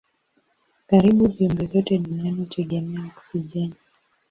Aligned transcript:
Karibu 0.87 1.23
viumbe 1.33 1.63
vyote 1.65 1.97
duniani 1.97 2.31
hutegemea 2.41 3.05
oksijeni. 3.11 3.73